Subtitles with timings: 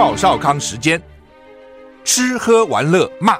[0.00, 1.02] 赵少康时间，
[2.04, 3.36] 吃喝玩乐骂，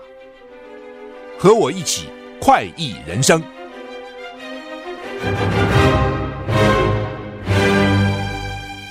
[1.38, 2.08] 和我一起
[2.40, 3.40] 快意人生。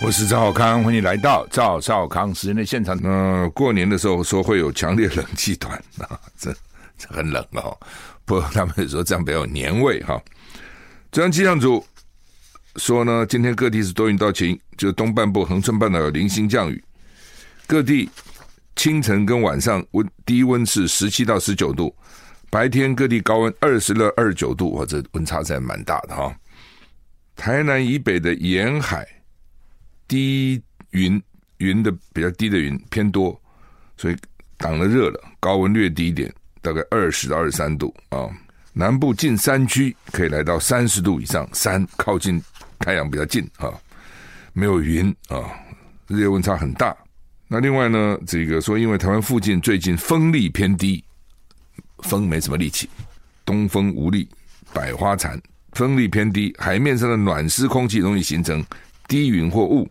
[0.01, 2.97] 我是赵少康，欢迎来到赵少康时间的现场。
[3.04, 5.77] 嗯、过年的时候说会有强烈冷气团
[6.07, 6.54] 啊，这
[6.97, 7.77] 这很冷哦。
[8.23, 10.18] 不过他们说这样比较有年味哈。
[11.11, 11.86] 中央气象组
[12.77, 16.82] 说呢，今天各地是多云到晴，就东半部恒春半岛有零星降雨。
[17.67, 18.09] 各地
[18.77, 21.93] 清晨跟晚上温低温是十七到十九度，
[22.49, 26.33] 白天各地高温二十到、二十九度，哇，这温差在蛮大的哈。
[27.35, 29.05] 台南以北的沿海
[30.07, 31.21] 低云
[31.57, 33.39] 云的比较低的云偏多，
[33.97, 34.15] 所以
[34.57, 38.29] 挡了热了，高温略低一点，大概二十到二十三度啊。
[38.71, 42.41] 南部近山区可以来到三十度以上，山靠近
[42.79, 43.73] 太阳比较近啊，
[44.53, 45.52] 没有云啊，
[46.07, 46.95] 日夜温差很大。
[47.49, 51.01] 那另外呢，这个说，因为台湾附近最近风力偏低，
[51.99, 52.89] 风没什么力气，
[53.45, 54.27] 东风无力，
[54.73, 58.61] 百花残，风力偏低，海面上的暖湿空气容易形成
[59.07, 59.89] 低云或雾，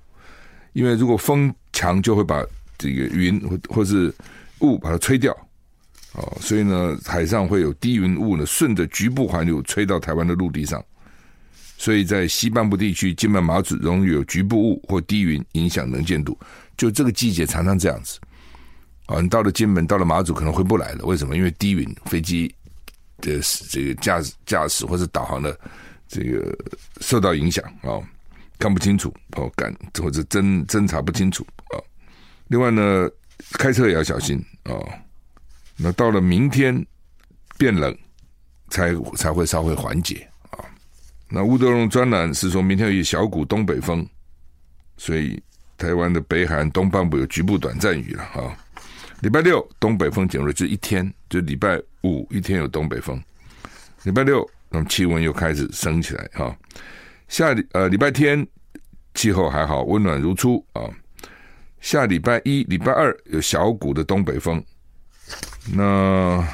[0.75, 2.45] 因为如果风强，就会把
[2.77, 4.15] 这个云或或是
[4.59, 5.33] 雾把它吹掉，
[6.13, 10.85] 哦，所以呢，海上会有低云雾呢，顺着局部环流吹到台湾的陆地上，
[11.79, 16.39] 所以在西半部地区、金门、马祖容易有局部雾或低云影响能见度。
[16.77, 18.19] 就这个季节常常这样子，
[19.07, 21.05] 啊，你到了金门，到了马祖可能回不来了。
[21.07, 21.35] 为什么？
[21.37, 22.55] 因为低云，飞机
[23.19, 25.59] 的这个驾驶驾驶或者导航的
[26.07, 26.55] 这个
[27.01, 27.97] 受到影响啊，
[28.59, 31.81] 看不清楚哦，感或者侦侦查不清楚啊。
[32.49, 33.09] 另外呢，
[33.53, 34.73] 开车也要小心啊。
[35.77, 36.87] 那到了明天
[37.57, 37.97] 变冷，
[38.69, 40.61] 才才会稍微缓解啊。
[41.31, 44.07] 那吴德荣专栏是说明天有一小股东北风，
[44.99, 45.43] 所以。
[45.77, 48.57] 台湾的北海东半部有局部短暂雨了哈。
[49.21, 53.23] 礼拜六东北风减弱，就一天，就礼拜五一天有东北风。
[54.03, 56.55] 礼拜六，那么气温又开始升起来哈。
[57.29, 58.47] 下礼呃礼拜天
[59.15, 60.83] 气候还好，温暖如初啊。
[61.81, 64.63] 下礼拜一、礼拜二有小股的东北风，
[65.73, 66.47] 那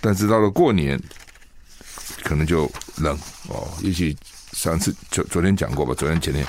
[0.00, 1.00] 但是到了过年
[2.24, 3.16] 可能就冷
[3.48, 3.68] 哦。
[3.82, 4.16] 也许
[4.52, 6.44] 上次昨昨天讲过吧，昨天前天。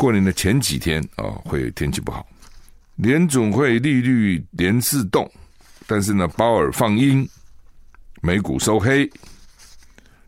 [0.00, 2.26] 过年的前几天啊，会天气不好。
[2.96, 5.30] 联总会利率连四动，
[5.86, 7.28] 但是呢，鲍尔放鹰，
[8.22, 9.06] 美股收黑。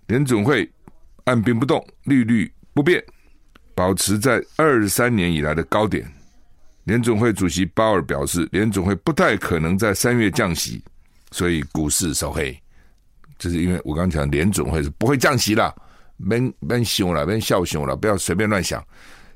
[0.09, 0.71] 联总会
[1.25, 3.03] 按兵不动，利率不变，
[3.75, 6.07] 保持在二三年以来的高点。
[6.85, 10.85] 联总会主席鲍尔表示，联总会不太可能在三月降息，
[11.31, 12.55] 所以股市收黑。
[13.39, 15.75] 这是因为我刚刚讲，联总会是不会降息了，
[16.29, 16.39] 别
[16.69, 18.85] 别想了，别笑熊了，不要随便乱想。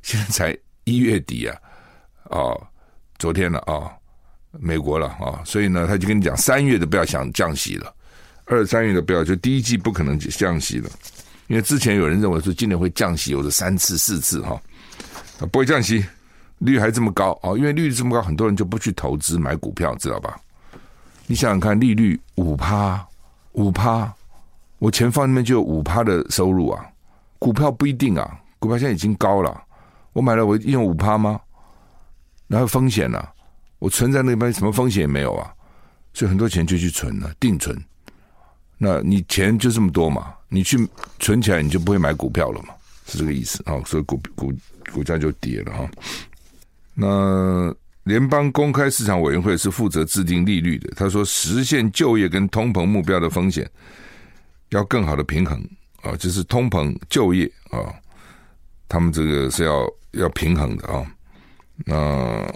[0.06, 1.59] 现在才一月底啊，
[2.31, 2.67] 哦，
[3.19, 3.91] 昨天了啊、哦，
[4.53, 7.93] 美国了啊、哦，所以呢，他就跟你讲，三月的不要想降息了，
[8.44, 10.89] 二三月的不要，就第一季不可能降息了，
[11.49, 14.62] 因为之前有人认为说今年会降息，有的三次四次哈、
[15.41, 15.97] 哦，不会降息，
[16.59, 20.38] 利率还这么高哦，因为利率这么高，很多人就不去投资买股票，知道吧？
[21.27, 23.05] 你想想看，利率五趴
[23.55, 24.15] 五趴，
[24.78, 26.87] 我钱放那边就有五趴的收入啊，
[27.41, 29.65] 股票不一定啊，股票现在已经高了。
[30.16, 31.38] 我买了，我用五趴吗？
[32.47, 33.22] 然后风险呢、
[33.78, 35.53] 我存在那边什么风险也没有啊，
[36.15, 37.78] 所以很多钱就去存了，定存。
[38.78, 40.32] 那你钱就这么多嘛？
[40.49, 40.78] 你去
[41.19, 42.72] 存起来，你就不会买股票了嘛？
[43.06, 43.78] 是这个意思啊？
[43.84, 44.50] 所以股股
[44.91, 45.87] 股价就跌了哈。
[46.94, 53.71] 那联邦公开市场委员会是负责制定利率的，他说实现就业跟通膨目标的风险
[54.71, 55.62] 要更好的平衡
[56.00, 57.93] 啊，就是通膨就业啊。
[58.88, 59.84] 他们这个是要
[60.16, 61.06] 要平衡的啊。
[61.84, 62.54] 那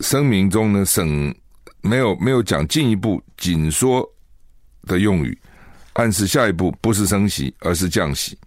[0.00, 1.34] 声明中呢，省
[1.82, 4.08] 没有没有讲进一步紧缩
[4.82, 5.36] 的用语，
[5.94, 8.38] 暗示下一步不是升息，而是降息。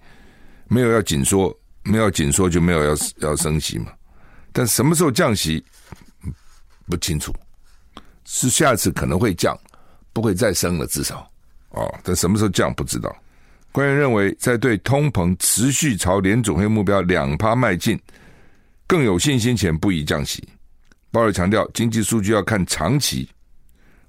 [0.68, 3.92] 没有要紧缩，没有紧缩就没有要要升息嘛。
[4.51, 5.63] 但什么时候降息
[6.88, 7.33] 不清楚，
[8.24, 9.57] 是下次可能会降，
[10.13, 11.30] 不会再升了，至少
[11.69, 11.94] 哦。
[12.03, 13.15] 但什么时候降不知道。
[13.71, 18.00] 官员认为，在对通膨持续朝联总会目标两趴迈进
[18.88, 20.47] 更有信心前，不宜降息。
[21.12, 23.30] 鲍尔强调，经济数据要看长期。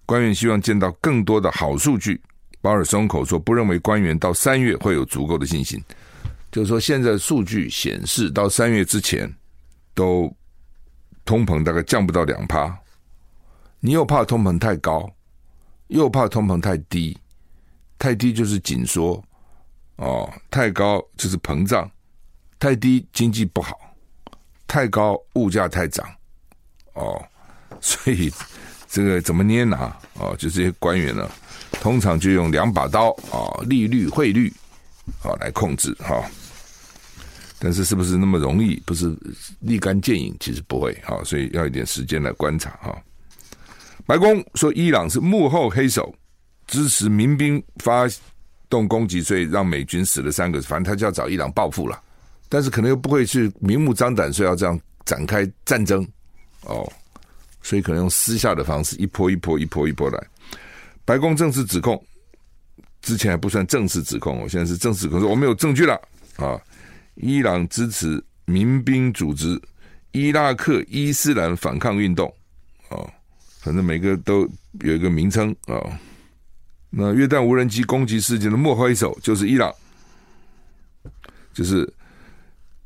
[0.06, 2.20] 官员希望见到更多的好数据。
[2.60, 5.82] 鲍尔松口说，不认为官员到三月会有足够的信心。
[6.50, 9.30] 就是说，现在数据显示，到三月之前，
[9.94, 10.34] 都
[11.24, 12.74] 通膨大概降不到两趴。
[13.80, 15.10] 你又怕通膨太高，
[15.88, 17.18] 又怕通膨太低，
[17.98, 19.22] 太低就是紧缩。
[19.96, 21.90] 哦，太高就是膨胀，
[22.58, 23.78] 太低经济不好，
[24.66, 26.06] 太高物价太涨，
[26.94, 27.22] 哦，
[27.80, 28.32] 所以
[28.88, 29.76] 这个怎么捏拿
[30.18, 30.34] 啊？
[30.38, 31.30] 就这些官员呢，
[31.72, 34.52] 通常就用两把刀啊，利率、汇率
[35.22, 36.24] 啊来控制哈。
[37.58, 38.76] 但是是不是那么容易？
[38.84, 39.16] 不是
[39.60, 41.22] 立竿见影，其实不会哈。
[41.24, 42.96] 所以要一点时间来观察哈。
[44.06, 46.14] 白宫说伊朗是幕后黑手，
[46.66, 48.06] 支持民兵发
[48.68, 52.02] 动攻击，所以让美军死了三个，反正他就要找伊朗报复了。
[52.54, 56.06] 但是可能又不会去明目张胆说要这样展开战争
[56.60, 56.88] 哦，
[57.62, 60.24] 所以可能用私下的方式，一波一波一波一波来。
[61.04, 62.00] 白宫正式指控，
[63.02, 66.00] 之前还不算正式指控，我现在是正式指控，我们有证据了
[66.36, 66.56] 啊！
[67.16, 69.60] 伊朗支持民兵组织
[70.12, 72.32] 伊拉克伊斯兰反抗运动
[72.88, 73.02] 啊，
[73.62, 74.48] 反正每个都
[74.82, 75.74] 有一个名称啊。
[76.88, 79.74] 那约旦无人机攻击事件的幕后黑手就是伊朗，
[81.52, 81.92] 就是。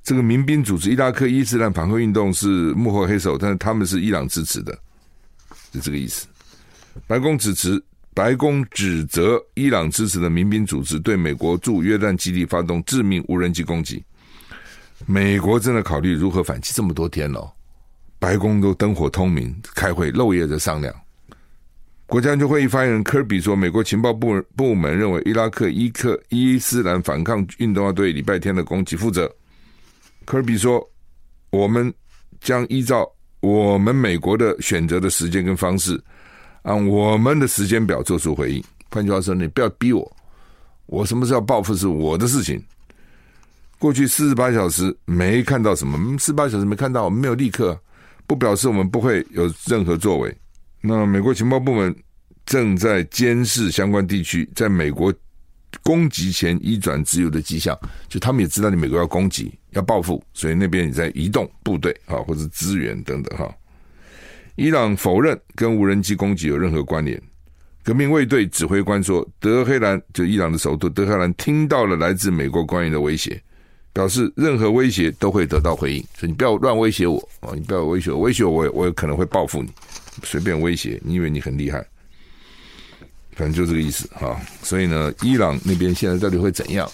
[0.08, 4.72] 这个民兵组织伊拉克伊斯兰反抗运动是幕后黑手，但是他们是伊朗支持的，
[5.70, 6.26] 是这个意思。
[7.06, 7.78] 白宫指持，
[8.14, 14.02] 白宫指责伊朗支持的民兵组织对美国驻约旦基地发动致命无人机攻击。
[15.04, 17.52] 美国正在考虑如何反击，这么多天了，
[18.18, 20.94] 白宫都灯火通明，开会漏夜的商量。
[22.06, 29.30] 国家安全会议发言人科比说，美国情报部部门认为伊拉克伊克伊斯兰反抗运动要对礼拜天的攻击负责。
[30.28, 30.86] 科比说
[31.48, 31.90] ：“我们
[32.38, 33.10] 将依照
[33.40, 35.98] 我们美国的选择的时间跟方式，
[36.64, 38.62] 按我们的时间表做出回应。
[38.90, 40.16] 换句话说，你不要逼我，
[40.84, 42.62] 我什么时候报复是我的事情。
[43.78, 47.80] 过去四十八小时没看到什么，四十八小时没看到，我们没有立刻，
[48.26, 50.36] 不表示我们不会有任何作为。
[50.82, 51.96] 那美国情报部门
[52.44, 55.10] 正在监视相关地区，在美国。”
[55.82, 57.78] 攻击前移转自由的迹象，
[58.08, 63.52] 就他们也知道你美国要攻击、要报复，所以那边也在移动部队啊，或者资源等等哈。
[64.56, 67.20] 伊朗否认跟无人机攻击有任何关联。
[67.84, 73.40] 革命卫队指挥官说，德黑兰就伊朗的首都德黑兰听到了来自美国官员的威胁，
[73.92, 79.70] 表示任何威胁都会得到回应，所以你不要乱威胁我啊，你不要威胁我，威胁我，我有可能会报复你，
[80.24, 81.82] 随便威胁，你以为你很厉害。
[83.36, 86.90] 反正就这个意思哈，所以呢，伊朗那边现在到底会怎样？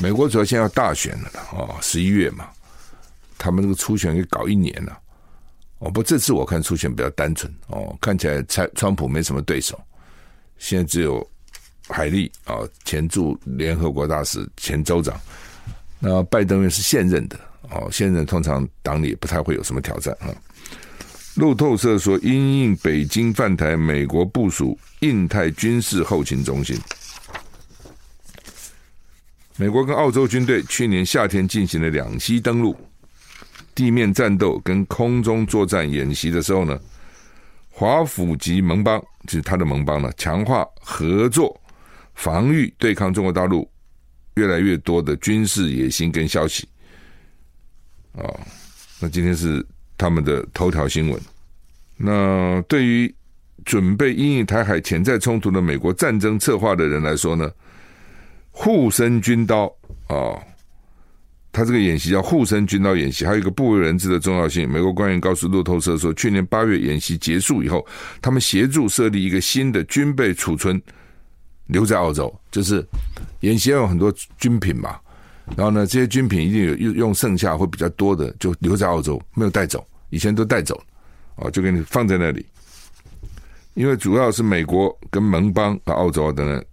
[0.00, 2.48] 美国主要现在要大选了啊，十一月嘛，
[3.36, 4.98] 他们这个初选给搞一年了。
[5.78, 9.80] 哦，不，这次我看初选比较单纯哦，看起来川川普没什么对手，
[10.58, 11.24] 现在只有
[11.88, 15.18] 海利啊，前驻联合国大使、前州长。
[16.00, 17.38] 那拜登又是现任的
[17.70, 20.34] 哦，现任通常党里也不太会有什么挑战啊。
[21.34, 26.76] 路透社说，因应北京犯台，美国部署印太军事后勤中心。
[29.60, 32.76] 美国跟澳洲军队去年夏天进行了两栖登陆、
[33.74, 36.78] 地面战斗跟空中作战演习的时候呢，
[37.68, 41.60] 华府及盟邦就是他的盟邦呢，强化合作，
[42.14, 43.68] 防御对抗中国大陆
[44.36, 46.68] 越来越多的军事野心跟消息。
[48.12, 48.22] 啊，
[49.00, 49.66] 那今天是。
[50.00, 51.20] 他们的头条新闻。
[51.96, 53.12] 那对于
[53.64, 57.50] 准备因应台海潜在冲突的美国战争策划的人来说呢，
[58.60, 59.66] 护身军刀
[60.08, 60.42] 啊、哦，
[61.52, 64.68] 他这个演习叫护身军刀演习，还有一个不为人知的重要性。
[64.68, 67.86] 美国官员告诉路透社说，去年八月演习结束以后，
[68.20, 70.82] 他们协助设立一个新的军备储存，
[71.66, 72.84] 留在澳洲，就是
[73.40, 74.98] 演习要有很多军品嘛。
[75.56, 79.86] 然后呢，这些军品一定有用用剩下会比较多的，就留在澳洲，没有带走。
[80.10, 80.82] 以前都带走，
[81.36, 82.44] 哦，就给你放在那里。
[83.74, 86.64] 因为主要是美国跟盟邦和澳洲等等，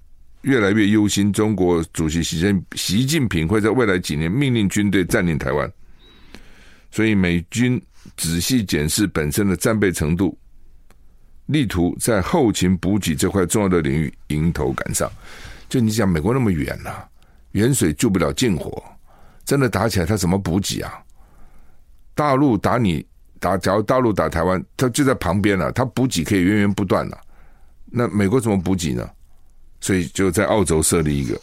[0.46, 5.72] 越来越忧心中国主席习近习近平会在未来几年命令军队占领台湾，
[6.92, 7.82] 所以美军
[8.16, 10.38] 仔细检视本身的战备程度，
[11.48, 15.12] 力图在后勤补给这块重要的领域迎头赶上。
[15.68, 16.92] 就你讲，美国那么远呐、
[17.54, 18.84] 远水救不了近火，
[19.46, 20.94] 真的打起来，他怎么补给啊？
[22.14, 23.04] 大陆打你
[23.40, 27.20] 打，假如大陆打台湾，他就在旁边了，他补给可以源源不断了。
[27.86, 29.10] 那美国怎么补给呢？
[29.86, 31.39] 所以就在澳洲设立一个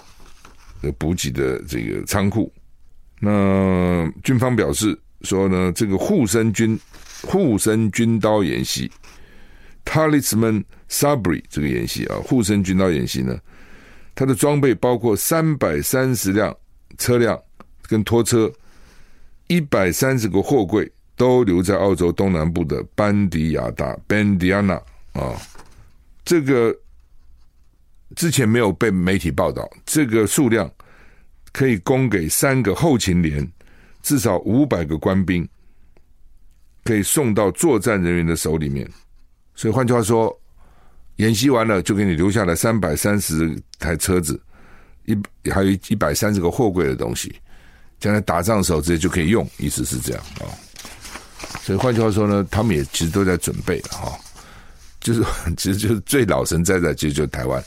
[0.99, 2.52] 补给的这个仓库。
[3.20, 6.76] 那军方表示说呢，这个护身军
[7.22, 8.90] 护身军刀演习
[9.84, 13.38] Talisman Sabre 这个演习啊，护身军刀演习呢，
[14.12, 16.52] 它的装备包括三百三十辆
[16.99, 17.40] 车辆
[17.87, 18.52] 跟拖车。
[19.46, 24.80] 一百三十个货柜都留在澳洲东南部的班迪亚达 （Bandiana）
[25.12, 25.37] 啊，
[26.25, 26.75] 这个
[28.16, 29.69] 之前没有被媒体报道。
[29.85, 30.71] 这个数量
[31.52, 33.47] 可以供给三个后勤连，
[34.02, 35.49] 至少五百个官兵。
[36.85, 38.85] 可以送到作战人员的手里面。
[39.54, 40.37] 所以换句话说，
[41.19, 44.42] 演习完了就给你留下来三百三十台车子，
[45.04, 45.16] 一
[45.49, 47.33] 还有一百三十个货柜的东西，
[48.00, 50.50] 将来打仗的时候直接就可以用，意思是这样啊。
[51.61, 54.19] 所以换句话说呢，他们也其实都在准备了哈，
[54.99, 55.23] 就是
[55.57, 57.62] 其实就是最老神在在，其实就是台湾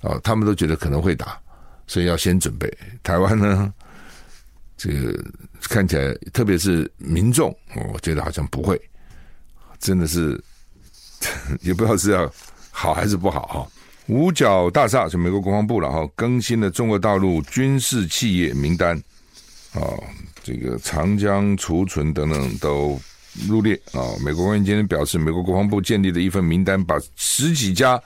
[0.00, 1.38] 啊，他们都觉得可能会打，
[1.86, 2.72] 所以要先准备。
[3.02, 3.72] 台湾呢，
[4.76, 5.24] 这个
[5.62, 7.54] 看起来，特别是民众，
[7.92, 8.80] 我觉得好像不会，
[9.78, 10.42] 真的是
[11.62, 12.32] 也不知道是要
[12.70, 13.68] 好还是不好哈。
[14.06, 18.96] 五角大厦是美国国防部了哈，更新了中国大陆军事企业名单
[19.72, 19.80] 啊。
[20.42, 22.98] 这个长江储存等等都
[23.48, 24.00] 入列啊！
[24.24, 28.00] 美国官员今天表示，美国国防部建立的一份名单，把十几家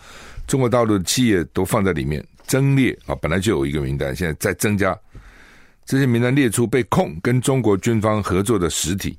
[0.46, 3.14] 中国大陆的企业都放在里面，增列啊！
[3.16, 4.98] 本来就有一个名单，现在再增加。
[5.84, 9.16] 这些名单列出被控跟中国军方合作的实体。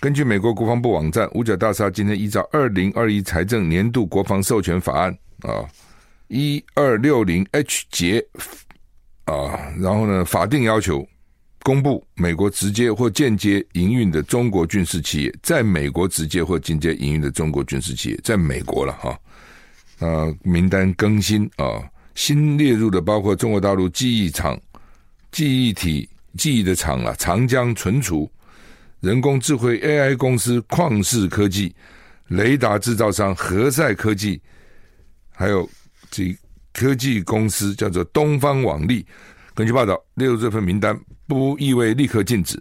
[0.00, 5.64] 根据美国国防部网站，五角大厦今天依照二零二一财政年度国防授权法案啊，
[6.28, 8.26] 一二六零 H 节
[9.24, 11.06] 啊，然后呢，法定要求。
[11.64, 19.18] 公布美国直接或间接营运的中国军事企业，在美国直接或间接营运的中国军事企业，在美国了哈，
[20.06, 21.82] 啊，名单更新啊，
[22.14, 24.60] 新列入的包括中国大陆记忆厂、
[25.32, 26.06] 记忆体
[26.36, 28.30] 记忆的厂啊，长江存储、
[29.00, 31.74] 人工智慧 AI 公司旷视科技、
[32.28, 34.38] 雷达制造商和赛科技，
[35.32, 35.66] 还有
[36.10, 36.36] 这
[36.74, 39.06] 科技公司叫做东方网力。
[39.54, 42.60] 根据报道，列入这份名单不意味立刻禁止，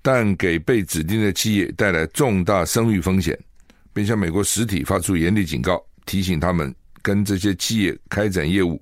[0.00, 3.36] 但给被指定的企业带来重大声誉风险，
[3.92, 8.80] 并向美国实体发出严厉警告，提醒他们跟这些企业开展业务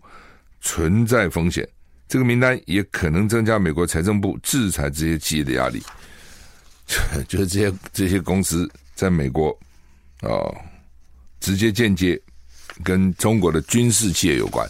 [0.60, 1.66] 存在风险。
[2.06, 5.82] 这个名单也可能增加美国财政部制裁这些企业的压力。
[7.28, 9.50] 就是这些这些公司在美国
[10.20, 10.56] 啊、哦，
[11.40, 12.20] 直接间接
[12.82, 14.66] 跟中国的军事企业有关。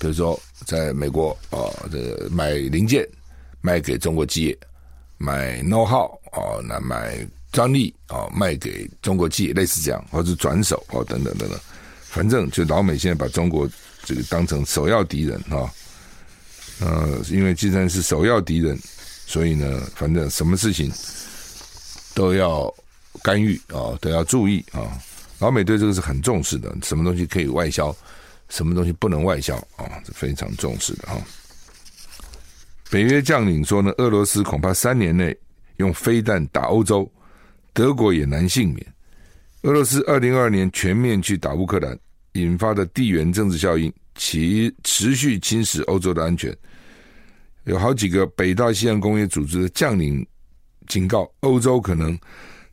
[0.00, 1.56] 比如说，在美国啊，
[1.90, 3.08] 这买零件
[3.62, 4.58] 卖给中国企业，
[5.16, 11.58] 买 know how 啊，那买专利啊，卖给中国企业，类似这样，或者转手啊，等等等等，
[12.02, 13.66] 反正就老美现在把中国
[14.04, 15.72] 这个当成首要敌人啊，
[16.80, 18.78] 呃，因为既然是首要敌人，
[19.24, 20.92] 所以呢，反正什么事情
[22.12, 22.70] 都要
[23.22, 25.00] 干预啊，都要注意啊，
[25.38, 27.96] 老美对这个是很重视的，什么东西可以外销。
[28.48, 29.84] 什么东西不能外销啊？
[30.04, 31.20] 是非常重视的哈。
[32.90, 35.36] 北约将领说呢，俄罗斯恐怕三年内
[35.76, 37.10] 用飞弹打欧洲，
[37.72, 38.86] 德国也难幸免。
[39.62, 41.98] 俄罗斯二零二二年全面去打乌克兰，
[42.32, 46.56] 引发的地缘政治效应，其持续侵蚀欧洲的安全。
[47.64, 50.26] 有好几个北大西洋公约组织的将领
[50.86, 52.18] 警告，欧洲可能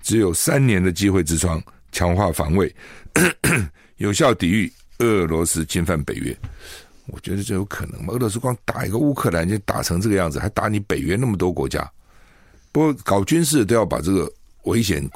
[0.01, 2.73] 只有三年的机会之窗，强化防卫，
[3.97, 4.71] 有效抵御。
[4.99, 6.35] 俄罗斯侵犯北约，
[7.07, 8.13] 我觉得这有可能吗？
[8.13, 11.89] 俄罗斯光打一个乌克兰就打成这个样子，还打你北约那么多国家。
[12.71, 14.31] 不过搞军事都要把这个
[14.63, 15.07] 危险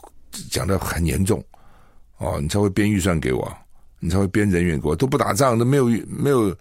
[0.50, 1.44] 讲得很严重
[2.18, 3.52] 哦，你才会编预算给我，
[4.00, 4.96] 你才会编人员给我。
[4.96, 6.56] 都不打仗，都没有没有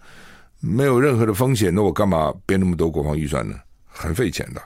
[0.59, 3.55] 没有任何的风险，那我干嘛编那么多国防预算呢？
[3.85, 4.61] 很费钱的。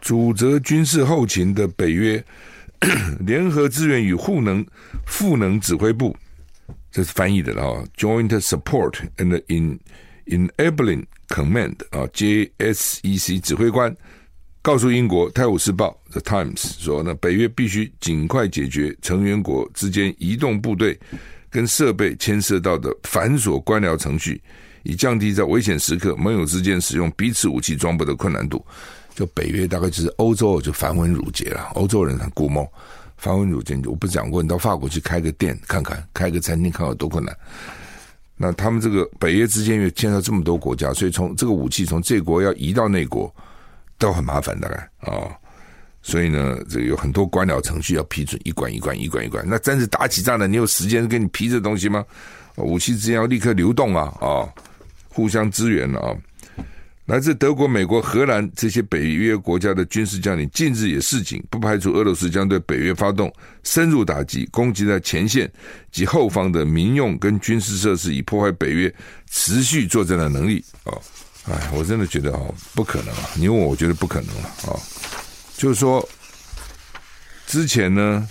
[0.00, 2.22] 主责军事后勤的北约
[3.20, 4.66] 联合资源与赋能
[5.06, 6.16] 赋能指挥部。
[6.92, 9.80] 这是翻译的了啊，Joint Support and in
[10.26, 13.96] Enabling Command 啊，JSEC 指挥官
[14.60, 20.96] 告诉英国《泰晤士报》The Times 说，呢，北约必须尽快解决成员国之间移动部队
[21.50, 24.40] 跟设备牵涉到的繁琐官僚程序，
[24.82, 28.64] 以降低在危险时刻盟友之间使用彼此武器装备的困难度。
[29.14, 32.70] 就北约大概就是欧洲就繁文缛节了，欧洲人很古摸。
[33.22, 37.34] 繁文縟节，我不是讲过，你到法国去开个店看看，开个餐厅看看有多困难。
[38.36, 43.32] 那他们这个北约之间又牵涉这么多国家，所以从这个武器从这国要移到那国
[43.96, 45.32] 都很麻烦，大概啊、哦。
[46.02, 49.44] 所以呢，这有很多官僚程序要批准，一关一关，一关一关。
[49.48, 52.04] 那真是打起仗来，你有时间给你批这东西吗？
[52.56, 54.52] 武器之间要立刻流动啊，啊、哦，
[55.08, 56.16] 互相支援了啊。
[57.06, 63.30] 来自德国、美国、荷兰这些北约国家的军事将领近日也示警，不排除俄罗斯将对北约发动
[63.64, 65.50] 深入打击，攻击在前线
[65.90, 68.94] 及后方的民用跟军事设施，以破坏北约
[69.28, 70.64] 持续作战的能力。
[70.84, 71.02] 哦，
[71.50, 73.30] 哎，我真的觉得哦，不可能啊！
[73.34, 74.78] 你问我，我觉得不可能了啊、
[75.56, 76.08] 就是说，
[77.48, 78.28] 之前呢，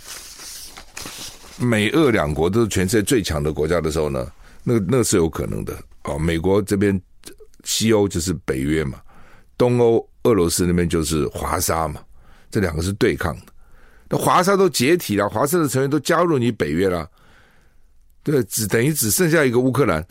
[1.58, 4.26] 美俄两国都是全世界最强的国家的时候呢，
[4.64, 6.18] 那那是有可能的哦。
[6.18, 7.00] 美国这边。
[7.64, 9.00] 西欧就是北约嘛，
[9.58, 12.02] 东欧俄罗斯那边就是华沙嘛，
[12.50, 13.54] 这两个是对抗的。
[14.10, 17.10] 那华沙都解体了，华沙的成员都加入你北约了，
[18.24, 20.06] 对，只等于只剩下一个乌克兰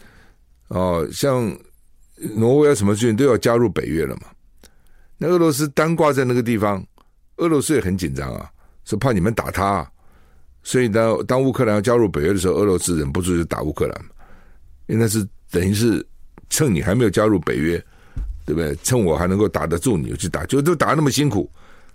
[0.69, 1.54] 哦，像
[2.35, 4.23] 挪威啊什么最近都要加入北约了嘛。
[5.19, 6.83] 那俄罗斯单挂在那个地方，
[7.37, 8.50] 俄罗斯也很紧张啊，
[8.85, 9.87] 说怕你们打他，
[10.62, 14.11] 所以当当乌克兰要加入北约的时候，俄罗斯忍不住就打乌克兰嘛，
[14.87, 16.04] 因为那是等于是
[16.50, 17.83] 趁你还没有加入北约，
[18.45, 18.76] 对不对？
[18.83, 21.50] 趁我还能够打得住你，我去打，就都打那么辛苦，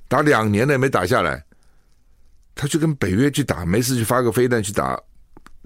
[0.07, 1.43] 打两年了也没打下来。
[2.55, 4.99] 他去跟北约去打，没事去发个飞弹去打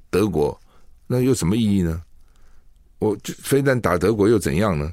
[0.10, 0.60] 德国，
[1.08, 2.02] 那有什么意义呢？
[2.98, 4.92] 我就飞弹打德国又怎样呢？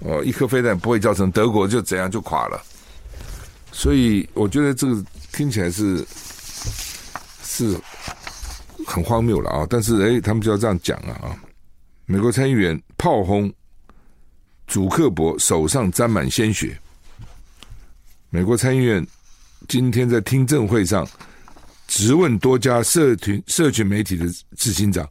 [0.00, 2.60] 哦，一颗飞弹不会造成德国就怎样就垮了。
[3.72, 6.04] 所以我觉得这个听起来是
[7.44, 7.78] 是
[8.84, 9.66] 很荒谬了啊！
[9.70, 11.36] 但是哎，他们就要这样讲了啊！
[12.10, 13.52] 美国参议员炮轰
[14.66, 16.76] 祖克伯手上沾满鲜血，
[18.30, 19.06] 美国参议院。
[19.68, 21.08] 今天在听证会上，
[21.86, 24.26] 质问多家社群社群媒体的
[24.56, 25.08] 执行长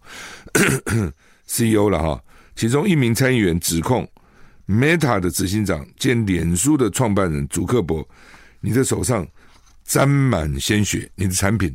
[1.47, 2.21] CEO 了哈，
[2.57, 4.05] 其中一名参议员指控
[4.67, 8.05] Meta 的执行长兼脸书的创办人祖克伯，
[8.59, 9.25] 你的手上
[9.85, 11.73] 沾满鲜血，你的产品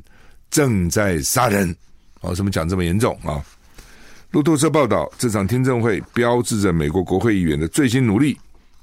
[0.51, 1.75] 正在杀人。
[2.21, 3.43] 哦，怎么讲这么严重啊？
[4.35, 8.37] 路透社报道，这场听证会标志着美国国会议员的最新努力。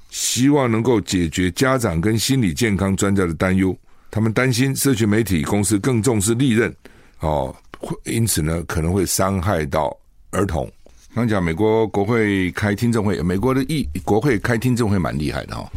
[0.08, 3.76] 希望能够解决家长跟心理健康专家的担忧，
[4.10, 6.74] 他们担心社群媒体公司更重视利润，
[7.20, 7.54] 哦，
[8.04, 9.94] 因此呢可能会伤害到
[10.30, 10.70] 儿童。
[11.14, 15.70] 刚讲美国国会开听证会，美国的议国会开听证会蛮厉害的哦。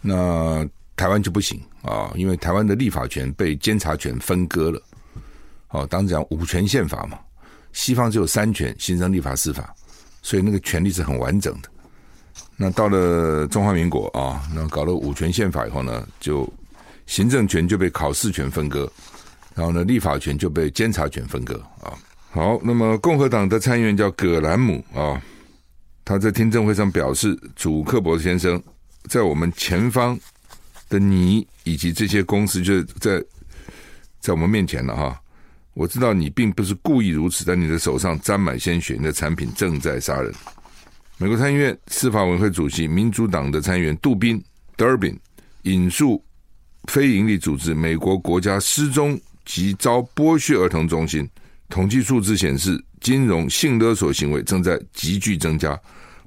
[0.00, 4.82] 那台湾就不行啊，因为台湾的立法权被监察权分割了。
[5.68, 7.16] 哦，当时讲五权宪法嘛，
[7.76, 9.72] 西方只有三权：行政、立法、司法，
[10.22, 11.68] 所以那个权力是很完整的。
[12.56, 16.50] 那到了中华民国啊，那搞了五权宪法以后呢，就
[17.04, 18.90] 行政权就被考试权分割，
[19.54, 21.92] 然后呢，立法权就被监察权分割啊。
[22.30, 25.20] 好，那么共和党的参议员叫葛兰姆啊，
[26.02, 28.60] 他在听证会上表示，祖克伯先生
[29.04, 30.18] 在我们前方
[30.88, 33.22] 的你以及这些公司就在
[34.18, 35.20] 在我们面前了哈。
[35.76, 40.32] 我知道你并不是故意如此，但你的手上沾满鲜血，你的产品正在杀人。
[41.18, 44.42] 美国参议院司法委员会主席民主党的参议员杜宾
[44.78, 45.18] （Durbin）
[45.64, 46.24] 引述
[46.88, 51.28] 非营利组织美国国家失踪及遭剥削儿童中心
[51.68, 55.78] 统计数字显示，金融性勒索行为正在急剧增加，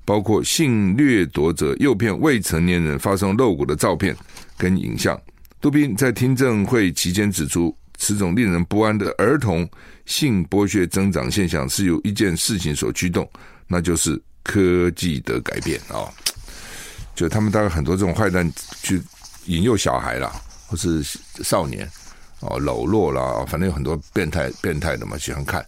[0.05, 4.15] 包括性掠夺者诱骗未成年人发送露骨的照片
[4.55, 5.19] 跟影像。
[5.59, 9.69] 杜宾在听证会期间指出，此种令人不安的儿童
[10.07, 13.29] 性剥削增长现象是由一件事情所驱动，
[13.67, 14.19] 那就是。
[14.41, 16.13] 科技的改变啊、哦，
[17.13, 18.99] 就他们大概很多这种坏蛋去
[19.45, 21.03] 引诱小孩啦，或是
[21.43, 21.87] 少年
[22.39, 25.63] 哦，搂落啦，反正有很多变态变态的嘛，喜欢看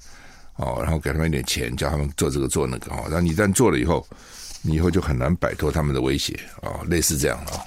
[0.56, 4.08] 哦，然后给他们一点钱，叫他们做这个做那个哦，然后你一旦做了以后，
[4.64, 7.62] 你以后就很难摆脱他们的威胁啊、哦，类似这样啊、哦，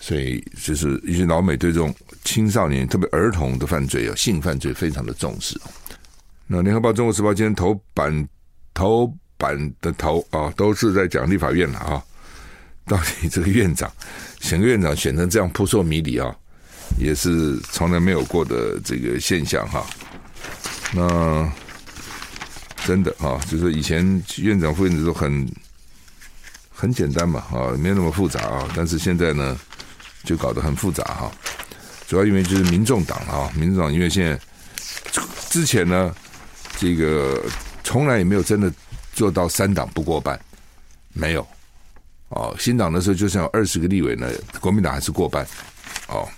[0.00, 5.60] 所以就是一些老美对这种青少年，特别儿童的犯罪啊，性犯罪非常的重视。
[6.46, 8.28] 那联合报、中国时报今天头版
[8.74, 9.14] 头。
[9.36, 12.02] 版的头啊，都是在讲立法院了啊。
[12.86, 13.92] 到底这个院长
[14.40, 16.34] 选个院长选成这样扑朔迷离啊，
[16.96, 19.84] 也是从来没有过的这个现象哈。
[20.92, 21.52] 那
[22.86, 25.46] 真的啊，就是以前院长副院长都很
[26.70, 28.72] 很简单嘛啊，没有那么复杂啊。
[28.74, 29.58] 但是现在呢，
[30.22, 31.32] 就搞得很复杂哈。
[32.06, 34.38] 主要因为就是民众党啊，民众党因为现在
[35.50, 36.14] 之前呢，
[36.78, 37.42] 这个
[37.82, 38.72] 从来也没有真的。
[39.14, 40.36] 做到三党不过半，
[41.12, 41.46] 没有
[42.30, 42.52] 哦。
[42.58, 45.46] 新党的时候就算有二十个立委呢，国民党还是过半
[46.08, 46.28] 哦。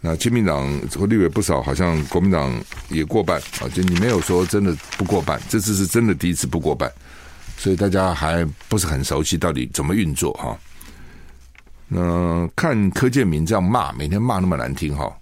[0.00, 2.54] 那亲民党和立委不少，好像国民党
[2.90, 3.66] 也过半啊。
[3.74, 6.88] 就你没有说真的不过半，这次是真的第一次不过半，
[7.58, 10.56] 所以大家还不是很熟悉到底怎么运作哈。
[11.90, 15.12] 嗯看柯建铭这样骂，每天骂那么难听哈，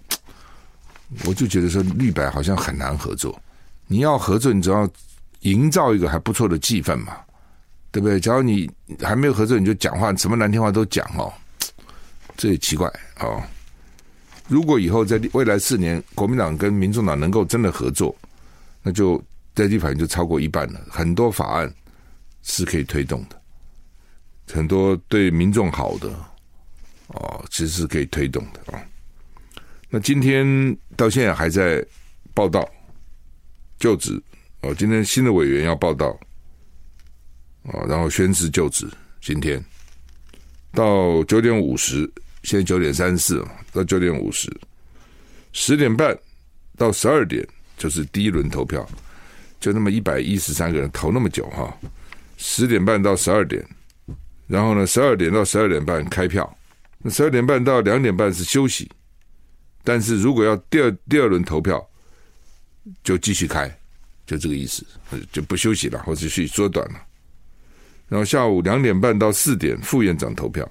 [1.25, 3.39] 我就觉得说绿白好像很难合作。
[3.87, 4.89] 你要合作，你只要。
[5.43, 7.15] 营造一个还不错的气氛嘛，
[7.93, 8.19] 对不对？
[8.19, 8.69] 假如你
[9.01, 11.31] 还没有合作，你就讲话什么难听话都讲哦，
[12.35, 13.41] 这也奇怪哦。
[14.49, 18.13] 如果以后在未来四年，国民党跟民众党能够真的合作，
[18.83, 19.23] 那就
[19.55, 21.73] 在立法院就超过一半了，很多法案
[22.43, 23.41] 是可以推动的，
[24.53, 26.11] 很多对民众好的
[27.09, 28.81] 哦，其实是可以推动的啊。
[29.89, 31.85] 那今天到现在还在
[32.33, 32.67] 报道
[33.77, 34.21] 就职。
[34.61, 36.07] 哦，今天新的委员要报道，
[37.63, 38.85] 哦，然后宣誓就职。
[39.21, 39.63] 今天
[40.73, 42.11] 到九点五十，
[42.43, 44.53] 现在九点三十四，到九点五十，
[45.53, 46.17] 十点半
[46.77, 48.85] 到十二点就是第一轮投票，
[49.61, 51.73] 就那么一百一十三个人投那么久哈。
[52.37, 53.65] 十点半到十二点，
[54.45, 56.57] 然后呢，十二点到十二点半开票，
[57.01, 58.89] 那十二点半到两点半是休息，
[59.83, 61.89] 但是如果要第二第二轮投票，
[63.03, 63.67] 就继续开，
[64.25, 64.85] 就这个意思，
[65.31, 67.01] 就不休息了，或者去缩短了。
[68.07, 70.69] 然后下午两点半到四点副院长投票，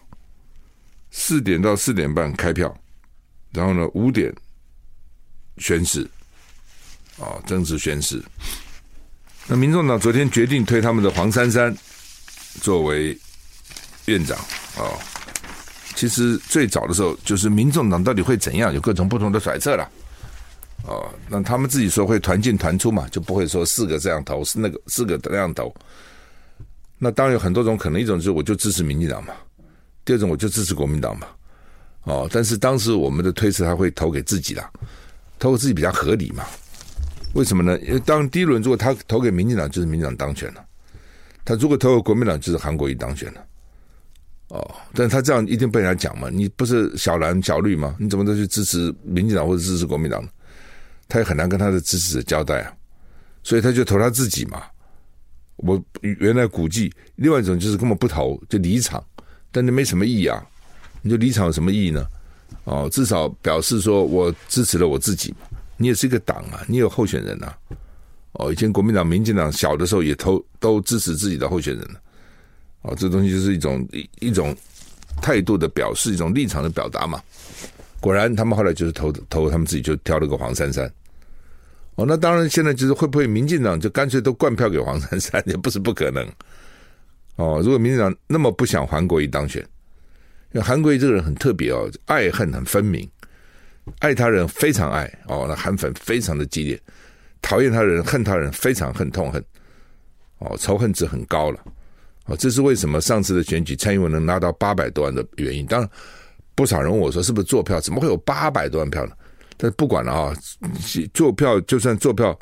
[1.11, 2.77] 四点到四点半开票，
[3.53, 4.35] 然后呢五点
[5.57, 6.03] 宣誓，
[7.19, 8.23] 啊，正式宣誓。
[9.47, 11.75] 那民众党昨天决定推他们的黄珊珊
[12.61, 13.19] 作为
[14.07, 14.37] 院长
[14.77, 14.93] 啊，
[15.99, 19.91] 其实最早的时候就是民众党到底会怎样，有各种不同的揣测了。
[20.87, 25.75] 哦，那他们自己说会团进团出嘛，就不会说四个这样投，是那个四个那样投。
[26.99, 29.35] 那当然有很多种可能，一种就是我就支持民进党嘛，
[30.05, 31.27] 第二种我就支持国民党嘛。
[32.05, 34.71] 哦，但是当时我们的推测他会投给自己啦，
[35.37, 36.45] 投给自己比较合理嘛。
[37.35, 37.77] 为什么呢？
[37.81, 40.61] 因为当第一轮如果他投给民进党，就是民进党当选了；
[41.45, 43.45] 他如果投给国民党，就是韩国瑜当选了。
[44.49, 46.31] 哦，但他这样一定被人家讲嘛？
[46.31, 47.95] 你不是小蓝小绿吗？
[47.99, 50.29] 你怎么都去支持民进党或者支持国民党呢？
[51.07, 52.73] 他也很难跟他的支持者交代啊，
[53.43, 54.63] 所以他就投他自己嘛。
[55.57, 59.05] 我原来估计，另外一种就是根本不投就离场，
[59.51, 60.43] 但那没什么意义啊。
[61.03, 62.07] 你就离场有什么意义呢？
[62.65, 65.35] 哦，至少表示说我支持了我自己。
[65.77, 67.57] 你也是一个党啊，你有候选人啊。
[68.33, 72.01] 哦，以前国民党、民进党小的时候也投都支持自己的候选人了。
[72.89, 74.57] 哦，这东西就是一种一一种
[75.21, 77.21] 态度的表示，一种立场的表达嘛。
[78.01, 80.91] 果然，他们后来就是投投他们自己就挑了个黄珊珊。
[81.97, 86.27] 哦，那当然，现在就是会不会民进党就干脆都灌票给黄珊珊，也不是不可能。
[87.37, 89.61] 哦，如果民进党那么不想韩国瑜当选，
[90.53, 93.09] 因为韩国瑜这个人很特别哦，爱恨很分明。
[94.01, 96.77] 爱他人非常爱哦，那韩粉非常的激烈；
[97.41, 99.43] 讨厌他人、恨他人非常恨、痛恨
[100.39, 101.59] 哦，仇恨值很高了
[102.29, 102.37] 哦。
[102.37, 105.67] 这是为什么上次的选举蔡英文能拿到八百多万的原因。
[105.67, 105.91] 当然，
[106.55, 107.81] 不少人问我说：“是不是做票？
[107.81, 109.13] 怎么会有八百多万票呢？”
[109.61, 110.37] 但是不管了啊，
[111.13, 112.39] 做票就算做票，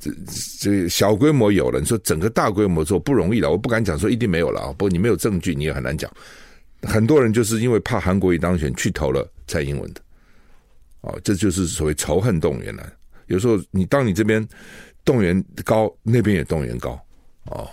[0.00, 0.10] 这
[0.58, 3.50] 这小规模有了，你说整个大规模做不容易了。
[3.50, 6.10] 我不敢讲说一定没有了啊，不过你没有证据，你也很难讲。
[6.82, 10.00] 很多人就是因为怕韩国瑜当选，去投了蔡英文的，
[11.02, 12.92] 哦，这就是所谓仇恨动员了。
[13.26, 14.44] 有时候你当你这边
[15.04, 17.00] 动员高，那边也动员高，
[17.44, 17.68] 哦。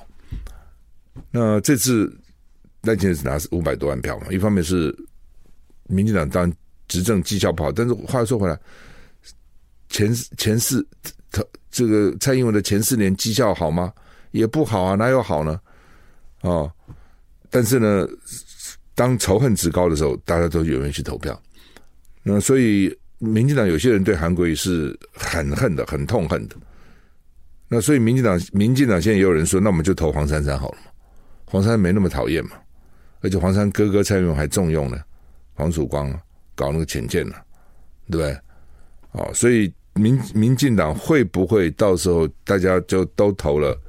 [1.32, 2.12] 那这次
[2.84, 4.96] 赖清德只拿五百多万票嘛，一方面是
[5.88, 6.52] 民进党当
[6.88, 8.60] 执政绩效不好，但是话说回来，
[9.90, 10.86] 前前四
[11.32, 13.94] 他这个蔡英文的前四年绩效好吗？
[14.32, 15.60] 也不好啊，哪有好呢？
[16.42, 16.72] 哦，
[17.50, 18.08] 但是呢。
[18.98, 21.40] 当仇恨值高的时候，大家都有人去投票。
[22.24, 26.56] 那所以，民进党有些人对韩国瑜是很恨的，很痛恨的。
[27.68, 30.92] 那所以，民进党民进党现在也有人说，那我们就投黄珊珊好了嘛。
[31.50, 32.52] 黄珊珊没那么讨厌嘛，
[33.22, 35.00] 而且黄珊哥哥蔡英文还重用呢，
[35.54, 36.12] 黄曙光
[36.54, 37.36] 搞那个潜舰呢，
[38.12, 38.40] 对不对？
[39.14, 43.80] 哦，所以民民进党会不会到时候大家就都投了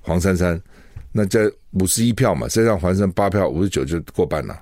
[0.00, 0.60] 黄珊珊？
[1.12, 4.58] 那在五十一票嘛，再让黄珊八票，五十九就过半了。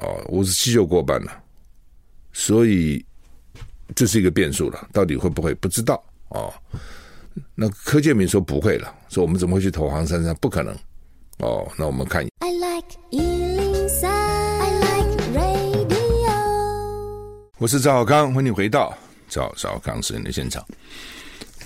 [0.00, 1.32] 哦，五十七就过半了，
[2.32, 3.02] 所以
[3.94, 4.86] 这是一个变数了。
[4.92, 6.52] 到底会不会不知道哦？
[7.54, 10.34] 那柯建铭说不会了，说我们怎么会去投黄珊珊？
[10.36, 10.76] 不可能。
[11.38, 12.26] 哦，那我们看。
[12.40, 16.32] I like 103, I like radio。
[17.58, 18.92] 我是赵小康，欢迎你回到
[19.28, 20.64] 赵少康时人的现场。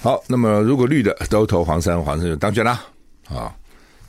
[0.03, 2.85] 好，那么如果绿的都投黄珊，黄珊就当选啦。
[3.31, 3.57] 啊，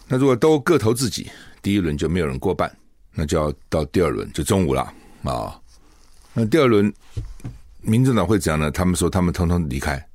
[0.06, 2.70] 那如果都各投自己，第一轮就没有人过半，
[3.14, 5.58] 那就要到第二轮，就中午了啊。
[6.34, 6.94] 那第二轮，
[7.80, 8.70] 民进党会怎样呢？
[8.70, 10.06] 他们说他们通通离开，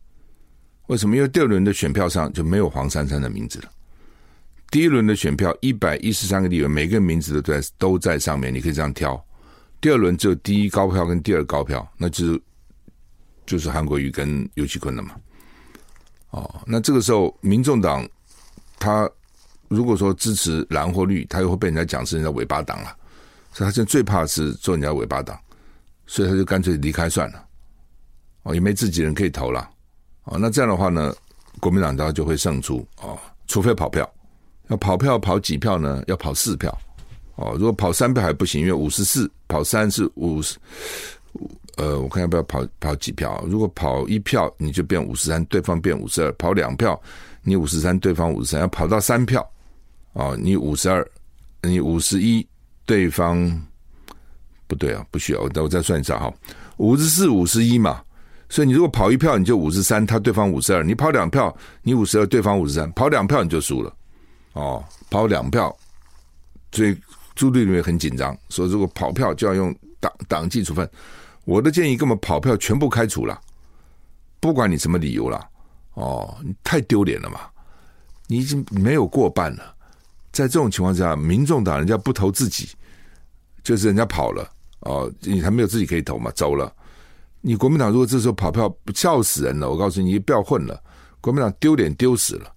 [0.89, 1.17] 为什么？
[1.17, 3.71] 因为第二轮的选票上就没有黄珊珊的名字了。
[4.70, 9.22] 第一轮的选票一百一十三个地方，每个名字都在都在上面，你可以这样挑。
[9.81, 12.42] 第二轮只有第一高票跟第二高票，那就是
[13.46, 15.12] 就是韩国瑜跟尤其坤了嘛。
[16.31, 18.09] 哦，那这个时候民众党。
[18.81, 19.11] 他
[19.66, 22.96] 如果说支持蓝或绿，他又会被人家讲是人家尾巴党了，
[23.52, 25.37] 所以他现在最怕是做人家尾巴党，
[26.07, 27.44] 所以他就干脆离开算了。
[28.44, 29.68] 哦，也没自己人可以投了。
[30.22, 31.12] 哦，那这样的话呢，
[31.59, 32.87] 国民党他就会胜出。
[33.02, 34.09] 哦，除非跑票，
[34.68, 36.02] 要跑票跑几票呢？
[36.07, 36.76] 要跑四票。
[37.37, 40.57] 哦，如果跑三票还不行，因为五十四跑三是五十，
[41.76, 43.44] 呃，我看要不要跑跑几票？
[43.46, 47.00] 如果跑一票，你就变五十三，对方变五十二，跑两票。
[47.42, 49.48] 你五十三，对方五十三，要跑到三票，
[50.14, 51.09] 哦，你五十二，
[51.62, 52.46] 你五十一，
[52.85, 53.38] 对方
[54.66, 55.07] 不对啊？
[55.11, 56.35] 不需要，我我再算一下哈，
[56.78, 58.02] 五十四五十一嘛，
[58.48, 63.94] 所以你如果跑一票你就五十三，他对方五十二，你跑两票你五十二，对方五十三，跑两票你就输了。
[64.59, 65.75] 哦，跑两票，
[66.73, 67.01] 所以
[67.37, 70.88] 朱立伦很紧张，说如果跑票就要用党党纪处分。
[71.44, 73.40] 我的建议，根本跑票全部开除了，
[74.40, 75.49] 不管你什么理由了。
[75.94, 77.40] 哦，你太丢脸了嘛！
[78.27, 79.75] 你已经没有过半了，
[80.33, 82.68] 在这种情况下，民众党人家不投自己，
[83.62, 84.49] 就是人家跑了
[84.81, 86.73] 哦，你还没有自己可以投嘛，走了。
[87.40, 89.71] 你国民党如果这时候跑票，笑死人了！
[89.71, 90.83] 我告诉你，你不要混了，
[91.21, 92.53] 国民党丢脸丢死了。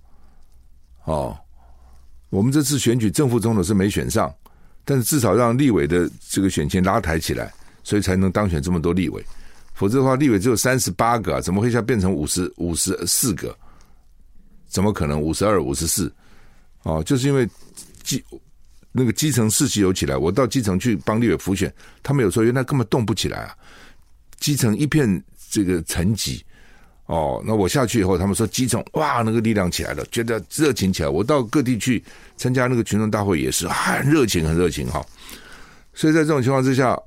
[1.05, 1.37] 哦，
[2.31, 4.33] 我们这次选举正副总统是没选上，
[4.85, 9.23] 但是至少让立委的这个选情拉抬起来，所以才能当选这么多立委。
[9.73, 13.53] 否则的话，立委只有三十八个，怎么会一下变成五十五十四个？
[14.67, 16.11] 怎么可能五十二、五十四？
[16.83, 17.47] 哦，就是因为
[18.01, 18.23] 基
[18.93, 20.15] 那个基层士气有起来。
[20.15, 23.53] 我到基层去帮立委辅选，他们有说原来根本动不起来啊，
[24.39, 26.41] 基层一片这个沉寂。
[27.11, 31.09] 哦，那我下去以后，他们说基层哇，那个力量起来了，觉得热情起来。
[31.09, 32.03] 我到各地去
[32.37, 35.05] 参加那个群众大会，也是很热情，很热情哈。
[35.93, 36.97] 所以在这种情况之下。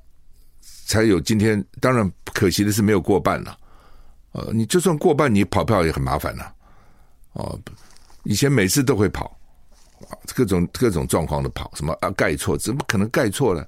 [0.86, 3.56] 才有今天，当然可惜的是没有过半了。
[4.32, 6.54] 呃，你就算过半，你跑票也很麻烦了。
[7.32, 7.58] 哦，
[8.24, 9.34] 以前每次都会跑，
[10.34, 13.66] 各种各种状况的跑，什么啊盖错，怎么可能盖错了？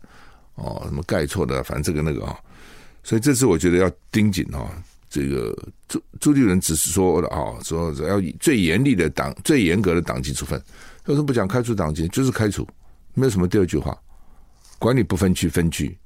[0.56, 2.38] 哦，什么盖错的，反正这个那个啊。
[3.02, 4.68] 所以这次我觉得要盯紧哦，
[5.16, 5.56] 这个
[5.88, 10.62] 朱朱立伦只是说的啊，说要以最严厉的党、最严格的党纪处分。
[11.06, 12.06] 为什么不讲开除党籍？
[12.08, 12.68] 就是开除，
[13.14, 13.96] 没有什么第二句话，
[14.78, 15.96] 管你不分区分区。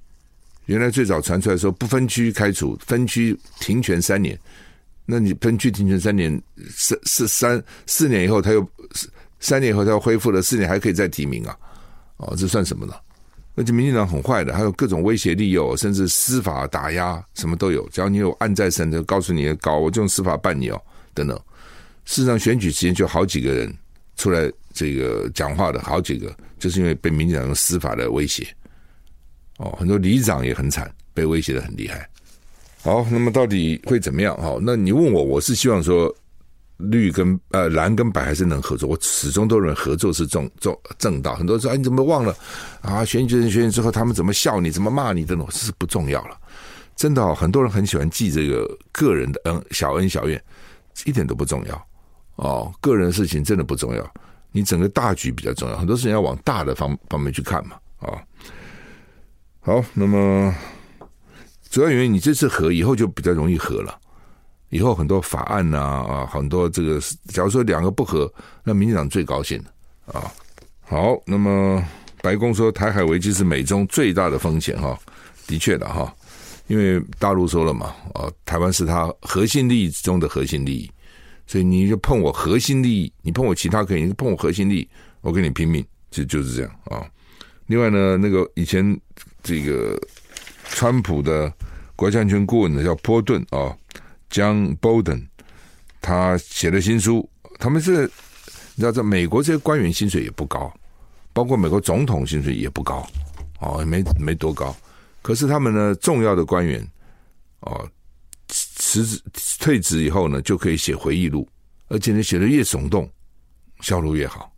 [0.66, 4.38] 原来最早传出来说不分区开除，分区停权三年。
[5.05, 8.64] 那你分区停权三年，三四三四年以后他又
[9.40, 11.59] 三年以后他又恢复了，四年还可以再提名啊？
[12.18, 12.94] 哦，这算什么呢？
[13.56, 17.86] 而且民进党很坏的，还有各种威胁利诱，甚至司法打压，什么都有。
[17.88, 20.80] 只要你有案在身，就告诉你搞，我就用司法办你哦，
[21.12, 21.36] 等等。
[22.04, 23.72] 事实上，选举期间就好几个人
[24.16, 28.46] 出来这个讲话的好几个，就是因为被民进党用司法的威胁。
[29.58, 32.08] 哦，很多里长也很惨，被威胁的很厉害。
[32.82, 34.34] 好，那么到底会怎么样？
[34.38, 36.14] 哈，那你问我，我是希望说
[36.90, 38.88] 绿跟呃蓝跟白还是能合作。
[38.88, 41.34] 我始终都认为合作是正正正道。
[41.34, 42.34] 很多人说，哎，你怎么忘了
[42.82, 43.04] 啊？
[43.04, 46.36] 选举人选举之后，他们怎么笑你，怎么骂你等等，这是不重要了。
[46.96, 50.42] 真的，哦，很多人很喜欢记这个个人的恩小恩小怨，
[51.04, 51.86] 一点都不重要。
[52.36, 54.14] 哦，个人的事情真的不重要，
[54.52, 55.76] 你整个大局比较重要。
[55.76, 58.18] 很多事情要往大的方方面去看嘛，啊，哦。
[59.62, 60.54] 好，那么
[61.70, 63.98] 主要原因，你这次合以后就比较容易合了。
[64.70, 68.33] 以后很多法案呐啊，很多这个，假如说两个不合，
[68.64, 70.33] 那民进党最高兴的啊。
[70.80, 71.85] 好，那么
[72.22, 74.98] 白宫说台海危机是美中最大的风险哈，
[75.46, 76.12] 的确的哈，
[76.66, 80.90] 因为大陆说了嘛，啊，台湾是他核心利益中的核心利益，
[81.46, 84.88] 所以你就碰我核心利益，你碰我其他可以，你碰我核心利益，
[85.20, 87.06] 我跟你拼命，就就是这样啊。
[87.66, 88.98] 另外呢，那个以前。
[89.42, 89.98] 这个
[90.68, 91.50] 川普的
[91.96, 93.74] 国家安全顾问呢，叫波顿啊
[94.30, 95.26] ，John Bolton，
[96.00, 97.28] 他写了新书。
[97.58, 98.10] 他们是
[98.74, 100.72] 你知道，在美国这些官员薪水也不高，
[101.32, 103.06] 包括美国总统薪水也不高，
[103.60, 104.74] 哦，也没没多高。
[105.20, 106.82] 可是他们呢，重要的官员
[107.60, 107.86] 哦，
[108.48, 109.22] 辞职
[109.58, 111.46] 退职以后呢，就可以写回忆录，
[111.88, 113.10] 而且呢，写的越耸动，
[113.80, 114.50] 销路越好。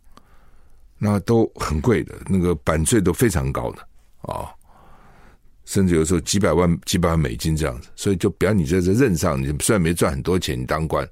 [0.97, 3.87] 那都很贵的，那个版税都非常高的。
[4.21, 4.47] 哦
[5.65, 11.07] 甚至有时候几百万、几百万美金这样子，所以就表你在这任上，你虽然没赚很多钱，你当官，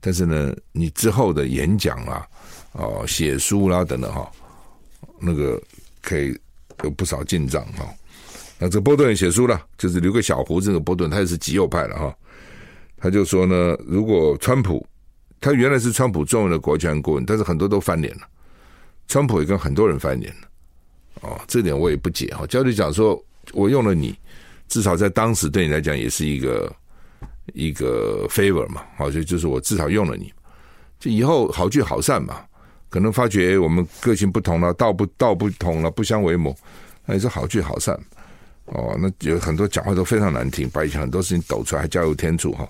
[0.00, 2.26] 但是呢，你之后的演讲啊、
[2.72, 4.28] 哦写书啦、等等哈，
[5.20, 5.62] 那个
[6.02, 6.36] 可以
[6.82, 7.88] 有不少进账哈。
[8.58, 12.14] 那这波顿也写书了，就是留个小胡子，的波顿他也是极右派了哈。
[12.96, 14.84] 他就说呢，如果川普
[15.40, 18.22] 他原来是川普重要的国家顾问，但是很多都翻脸了，
[19.06, 20.48] 川普也跟很多人翻脸了，
[21.20, 22.44] 哦，这点我也不解哈。
[22.48, 23.24] 焦点讲说。
[23.52, 24.14] 我用了你，
[24.68, 26.74] 至少在当时对你来讲也是一个
[27.54, 30.32] 一个 favor 嘛，好，就就是我至少用了你，
[30.98, 32.40] 就以后好聚好散嘛。
[32.88, 36.54] 可能发觉我们个性不同了，道不道不同了，不相为谋，
[37.06, 37.98] 那也是好聚好散。
[38.66, 42.68] 哦，那有很多讲话都非常难听，把以前很多事情抖出来，还加油添醋哈。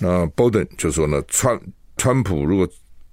[0.00, 1.60] 那 Bolton 就说呢，川
[1.98, 2.66] 川普如果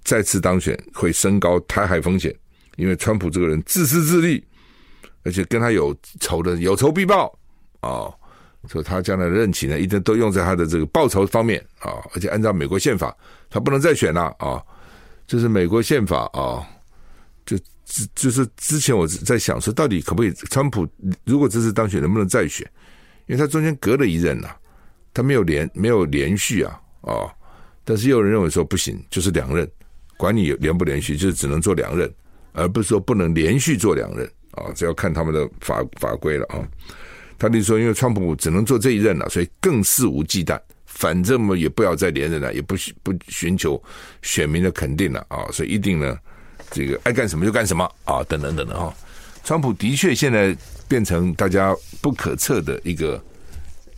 [0.04, 2.34] 再次当选，会升高台海风险，
[2.76, 4.42] 因为川普这个人自私自利。
[5.26, 7.36] 而且跟他有仇的有仇必报
[7.80, 8.06] 啊，
[8.68, 11.98] 所以他将来的任期呢，一定都用在他的这个报仇方面啊。
[12.14, 13.14] 而且按照美国宪法，
[13.50, 14.62] 他不能再选了啊。
[15.26, 16.62] 这是美国宪法啊，
[17.44, 17.58] 就
[18.14, 20.32] 就是之前我在想说，到底可不可以？
[20.50, 20.86] 川普
[21.24, 22.64] 如果这次当选，能不能再选？
[23.26, 24.56] 因为他中间隔了一任呐、啊，
[25.12, 27.28] 他没有连没有连续啊，哦，
[27.84, 29.68] 但是又有人认为说不行，就是两任，
[30.16, 32.08] 管你连不连续，就是只能做两任，
[32.52, 36.66] 而不是说不能连续做两任啊，这要看他们的法法规了啊。
[37.38, 43.80] 他就说，因为川普只能做这一任了，所以更肆无忌惮，反正嘛也不要再连任了，也不不寻求
[44.22, 46.18] 选民的肯定了啊，所以一定呢，
[46.70, 48.94] 这个爱干什么就干什么啊，等等等等哈。
[49.44, 50.56] 川普的确现在
[50.88, 53.22] 变成大家不可测的一个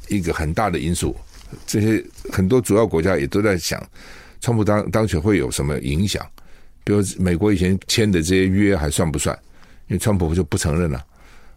[0.09, 1.17] 一个很大的因素，
[1.65, 3.81] 这些很多主要国家也都在想，
[4.41, 6.27] 川普当当选会有什么影响？
[6.83, 9.39] 比如美国以前签的这些约还算不算？
[9.89, 11.05] 因为川普就不承认了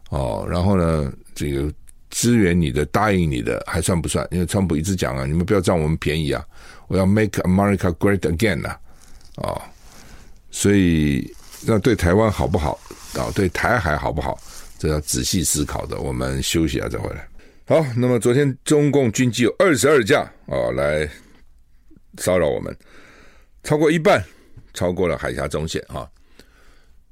[0.10, 1.12] 哦，然后呢？
[1.34, 1.74] 这个
[2.10, 4.28] 支援你的、答应你的还算不算？
[4.32, 6.46] 因为川普一直讲啊，你们不要占我们便宜啊！
[6.88, 8.78] 我要 make America great again 啊！
[9.38, 9.62] 哦，
[10.52, 11.34] 所以
[11.66, 12.78] 那对台湾好不好
[13.16, 13.32] 啊？
[13.34, 14.38] 对台海好不好？
[14.78, 16.00] 这要仔细思考的。
[16.02, 17.26] 我们休息一下再回来。
[17.66, 21.10] 好，那么昨天中共军机有二十二架啊来
[22.18, 22.76] 骚扰我们，
[23.64, 24.22] 超过一半
[24.74, 26.08] 超过了海峡中线啊！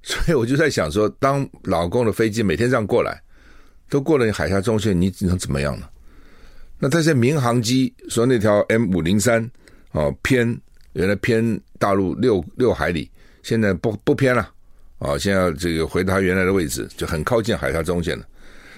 [0.03, 3.21] 所以我就在想说，当老公的飞机每天这样过来。
[3.91, 5.89] 都过了海峡中线，你能怎么样呢？
[6.77, 9.49] 那这些民航机说那条 M 五零三
[9.93, 10.55] 哦偏
[10.93, 13.09] 原来偏大陆六六海里，
[13.41, 14.47] 现在不不偏了
[14.99, 18.23] 啊，现在这个回到原来的位置，就很靠近海峡中线了。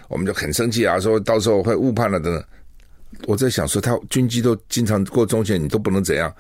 [0.08, 2.42] 我们就很生气啊，说到时候会误判了等等。
[3.28, 6.34] 我在想说，他军机都经常过中线，你都不能怎样？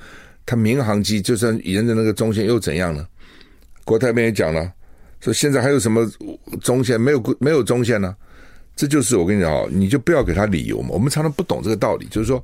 [0.46, 3.06] 他民航机就算沿着那个中线又怎样呢？
[3.92, 4.72] 国台办也讲了，
[5.20, 6.10] 说现在还有什么
[6.62, 7.00] 中线？
[7.00, 8.16] 没有没有中线呢？
[8.74, 10.92] 这就是我跟你讲，你就不要给他理由嘛。
[10.92, 12.42] 我们常常不懂这个道理，就是说，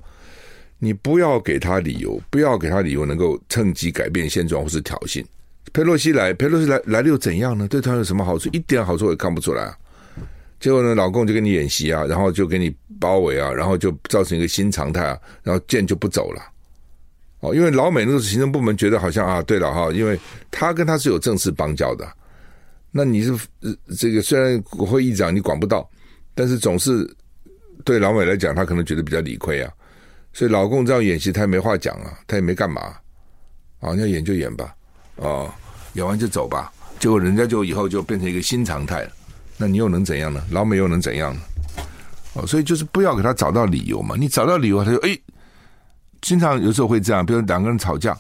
[0.78, 5.24] 你不要给他理由，不要给他理由，能够趁机改变现状或是挑衅。
[5.72, 7.66] 佩洛西来，佩洛西来来了又怎样呢？
[7.66, 8.50] 对他有什么好处？
[8.52, 9.78] 一点好处也看不出来啊。
[10.60, 16.42] 结果呢，老公就给你演习啊，然后就给你包围啊，然后就造成一个新常态啊，然后舰就不走了。
[17.40, 20.20] 哦，因为老美那个行政部门觉得好像啊，对了哈，因为
[20.52, 22.08] 他跟他是有正式邦交的，
[22.92, 23.38] 那你是
[23.98, 25.90] 这个虽然国会议长你管不到。
[26.40, 27.12] 但是总是
[27.84, 29.74] 对老美来讲，他可能觉得比较理亏啊，
[30.34, 32.94] 所以老共这样演习，他也没话讲啊，他也没干嘛
[33.80, 34.72] 啊，你要演就演吧，
[35.16, 35.52] 哦，
[35.94, 39.12] 演完就走吧，结果人家就以后就变成一个新常态了，
[39.58, 40.46] 那你又能怎样呢？
[40.52, 41.42] 老美又能怎样呢？
[42.34, 45.18] 哦，所以就是不要给他找到理由嘛，你找到理由，他就哎，
[46.22, 48.18] 经常有时候会这样，比如两个人吵架，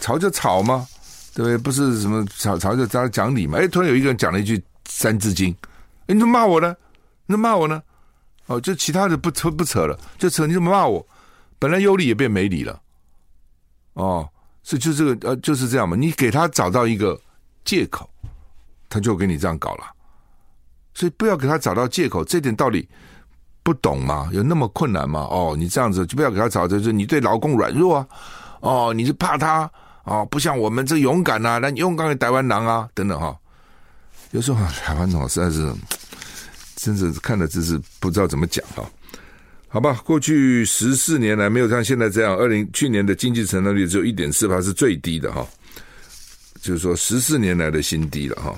[0.00, 0.86] 吵就吵嘛，
[1.34, 1.58] 对不对？
[1.58, 4.56] 不是什么吵吵就大家讲理嘛，哎，突然有一个人讲了一句
[4.88, 5.52] 《三字经》，
[6.06, 6.74] 哎，你怎么骂我呢？
[7.26, 7.82] 你怎么骂我呢？
[8.46, 11.04] 哦，就其他的不扯不扯了，就扯你怎么骂我？
[11.58, 12.80] 本来有理也变没理了。
[13.94, 14.28] 哦，
[14.62, 15.96] 所以就这个呃，就是这样嘛。
[15.96, 17.20] 你给他找到一个
[17.64, 18.08] 借口，
[18.88, 19.84] 他就给你这样搞了。
[20.94, 22.88] 所以不要给他找到借口，这点道理
[23.66, 24.30] 不懂吗？
[24.32, 25.26] 有那么困难吗？
[25.28, 28.06] 哦，你这样子就不要给他找，就是你对老公软弱啊。
[28.60, 29.68] 哦，你是怕他
[30.04, 33.36] 哦，不像我们这勇敢呐、啊，那勇敢的台湾狼啊，等等哈、
[34.30, 35.74] 有时候台湾佬实在是。
[36.78, 38.84] 真是看的真是不知道怎么讲哈，
[39.66, 45.44] 好吧，过去十四年来没有像现在这样，二零去年的经济成长率只有一点四趴是最低的哈，
[46.60, 48.54] 就是说十四年来的新低了哈。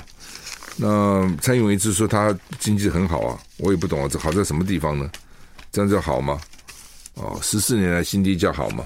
[0.80, 5.10] 那蔡英文一直说他经济很好啊，我也不懂啊，这好在什么地方呢？
[5.72, 6.40] 这样就好吗？
[7.14, 8.84] 哦，十四年来新低价好吗？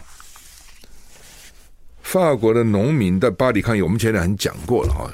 [2.00, 5.10] 法国的农民在巴黎抗议，我们前两天讲过了哈，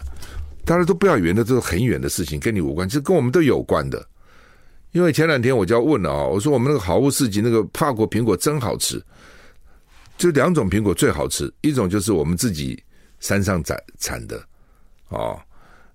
[0.64, 4.04] 大家都不要以为这是很远的事情，跟你无关，其实跟我们都有关的。
[4.92, 9.04] 因为前两天我就要问了啊，我说我们那个好物市集那个法国苹果真好吃，
[10.16, 12.82] 就两种苹果最好吃，一种就是我们自己
[13.20, 14.42] 山上产产的，
[15.08, 15.38] 哦，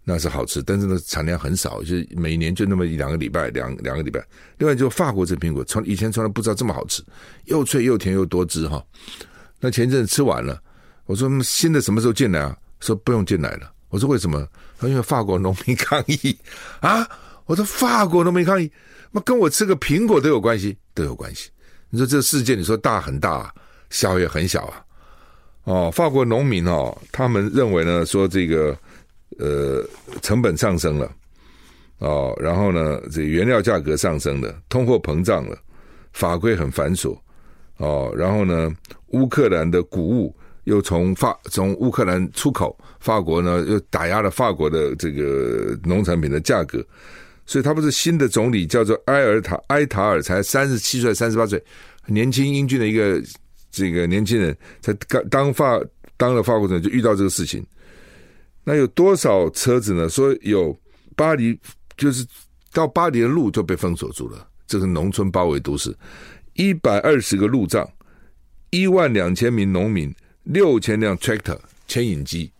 [0.04, 4.24] 那是好吃，但是呢产量很少，就是每年就那么一两个礼拜，两两个礼拜。
[4.58, 7.04] 另外就法国这苹果，从以前从来不知道这么好吃，
[7.46, 8.84] 又脆又甜又多汁哈。
[9.60, 10.62] 那前阵子吃完了，
[11.06, 12.58] 我说新的什么时候进来啊？
[12.80, 13.72] 说不用进来了。
[13.90, 14.46] 我说为什么？
[14.78, 16.38] 他因为法国农民抗议
[16.82, 17.08] 啊。
[17.46, 18.72] 我说法国农民抗议，
[19.12, 21.50] 那跟我吃个苹果都有关系，都有关系。
[21.90, 23.54] 你说这世界，你说大很大，
[23.90, 24.84] 小也很小啊。
[25.66, 28.78] 哦，法国农民哦，他们认为呢，说这个
[29.40, 29.84] 呃
[30.22, 31.12] 成本上升了，
[32.00, 35.58] 哦，然后呢，这原料价格上升了，通货膨胀了，
[36.12, 37.18] 法规很繁琐，
[37.78, 38.72] 哦，然后呢，
[39.08, 46.86] 乌克兰的谷物又从法从乌克兰出口，法国呢又打压了法国的这个农产品的价格。
[47.46, 51.62] 所以他不是新的总理，叫做埃尔塔埃塔尔，才三十七岁、三十八岁，
[52.08, 53.22] 年轻英俊的一个
[53.70, 55.78] 这个年轻人，才刚当法
[56.16, 57.62] 当了法国总就遇到这个事情。
[58.64, 60.08] 那有多少车子呢？
[60.08, 60.78] 说有
[61.16, 61.60] 巴黎，
[61.98, 62.26] 就是
[62.72, 65.96] 到巴黎的路就被封锁住了，这是农村包围都市，
[66.54, 67.88] 一百二十个路障，
[68.70, 71.58] 一万两千名农民，六千辆 tractor
[71.88, 72.52] 牵引机，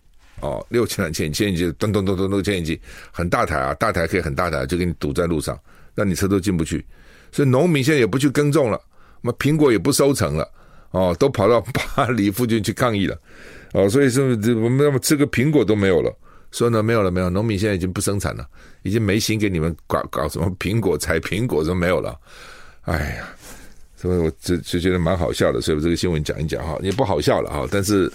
[0.42, 2.80] 哦，六千辆牵引牵引机，咚咚咚咚咚牵引机，
[3.12, 5.58] 很大台啊，大台可以很大台，就给你堵在路上，
[5.96, 6.86] 让你车都进不去。
[7.32, 8.80] 所以农民现在也不去耕种了，
[9.22, 10.48] 那么苹果也不收成了，
[10.92, 11.60] 哦，都跑到
[11.96, 13.18] 巴黎附近去抗议了，
[13.74, 16.16] 哦，所以说这我们要么吃个苹果都没有了。
[16.52, 18.48] 说呢，没有了，没有，农民现在已经不生产了，
[18.84, 22.16] 已经没心给你们搞搞什么苹果采苹果都没有了。
[22.82, 23.28] 哎呀，
[23.96, 27.68] 所以我就就觉得蛮好笑的，所以我这个新闻讲一讲哈，也不好笑了哈。
[27.72, 28.12] 但是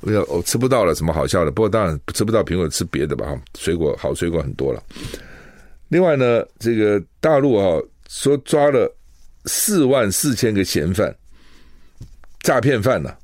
[0.00, 1.50] 我要我吃不到了，什么好笑的？
[1.50, 3.38] 不过当然吃不到苹果，吃别的吧。
[3.58, 4.82] 水果好，水果很多了。
[5.88, 7.78] 另外呢，这个大陆啊，
[8.08, 8.90] 说抓了
[9.44, 11.14] 四万四千个嫌犯，
[12.40, 13.14] 诈骗犯呢，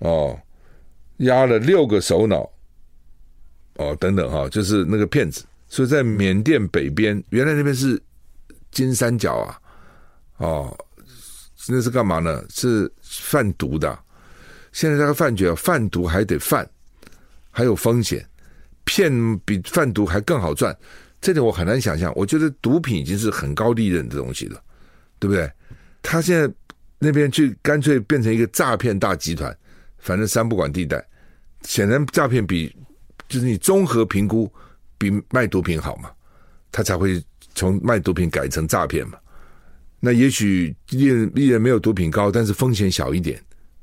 [0.00, 0.38] 哦，
[1.18, 2.50] 押了六个首脑。
[3.74, 8.02] 哦，等等哈，就是那个骗子，所以在缅甸北边，原来那边是
[8.72, 9.60] 金三角啊，
[10.38, 10.78] 哦，
[11.68, 12.44] 那是干嘛呢？
[12.50, 13.96] 是贩毒的。
[14.72, 16.68] 现在这个饭局啊，贩毒还得贩，
[17.52, 18.28] 还有风险，
[18.84, 20.76] 骗比贩毒还更好赚，
[21.20, 22.12] 这点我很难想象。
[22.16, 24.60] 我觉得毒品已经是很高利润的东西了，
[25.20, 25.48] 对不对？
[26.02, 26.52] 他现在
[26.98, 29.56] 那边去干脆变成一个诈骗大集团，
[29.98, 31.04] 反正三不管地带，
[31.62, 32.74] 显然诈骗比。
[33.28, 34.50] 就是你综合评估
[34.96, 36.10] 比卖毒品好嘛，
[36.72, 37.22] 他才会
[37.54, 39.18] 从卖毒品改成诈骗嘛。
[40.00, 43.38] 那也许利润利润没有毒品高，但是风险小一点，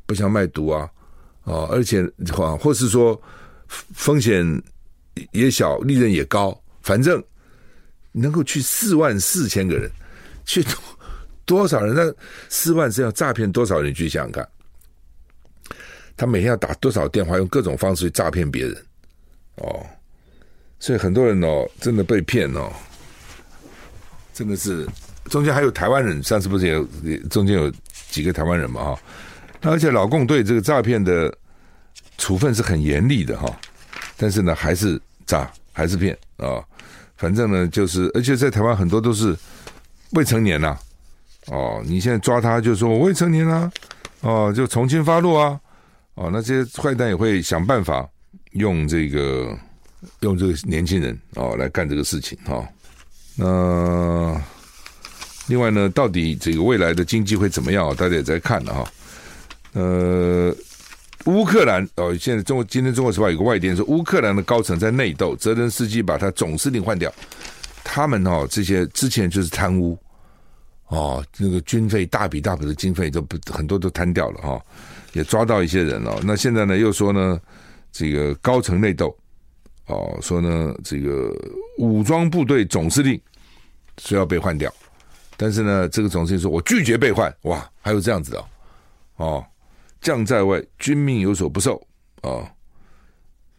[0.07, 0.89] 不像卖毒啊，
[1.43, 2.03] 哦，而且
[2.34, 3.22] 或或是说
[3.68, 4.43] 风险
[5.32, 7.24] 也小，利润也高，反正
[8.11, 9.91] 能够去四万四千个人，
[10.43, 10.66] 去
[11.45, 11.93] 多少人？
[11.93, 12.11] 那
[12.49, 13.93] 四万是要诈骗多少人？
[13.93, 14.49] 去想想看，
[16.18, 18.86] 他每天要打多少电话，用各种方式去诈骗别人。
[19.55, 19.86] 哦，
[20.80, 22.72] 所以很多人哦，真的被骗哦，
[24.34, 24.86] 真的是
[25.30, 26.86] 中间还有台湾人，上次不是也有
[27.30, 27.72] 中间有
[28.09, 28.99] 几个台湾人嘛哈，
[29.61, 31.34] 而且老共对这个诈骗的
[32.18, 33.59] 处分是很严厉的哈，
[34.18, 36.61] 但是呢还是诈还是骗啊、
[37.16, 39.36] 反正呢就是，而且在台湾很多都是
[40.11, 40.78] 未成年呐、
[41.47, 43.72] 哦，你现在抓他就说我未成年啊，
[44.20, 45.59] 哦，就从轻发落啊，
[46.16, 48.09] 哦，那这些坏蛋也会想办法。
[48.51, 49.57] 用这个
[50.22, 52.68] 用这个年轻人哦来干这个事情哈、哦，
[53.36, 54.41] 那
[55.47, 57.93] 另外呢，到底这个未来的经济会怎么样？
[57.97, 58.91] 大家也在看了哈、
[59.74, 60.55] 呃，
[61.26, 67.13] 乌克兰哦，现在中国今天中国时报有个外电说，乌克兰的高层在内斗，泽连斯基把他总司令换掉，
[67.84, 69.97] 他们哦这些之前就是贪污
[70.88, 74.61] 哦，那个军费大笔大笔的经费都不很多都贪掉了哈、哦，
[75.16, 76.22] 也抓到一些人了。
[76.24, 77.41] 那现在呢又说呢？
[77.97, 79.18] 这个高层内斗，
[79.86, 81.34] 哦，说呢，这个
[81.78, 83.18] 武装部队总司令
[83.99, 84.70] 说要被换掉，
[85.38, 88.45] 但是呢，这个总司令说我拒绝被换，哇，还有这样子的，
[89.16, 89.41] 哦，
[90.01, 91.82] 将在外，军命有所不受，
[92.24, 92.45] 哦，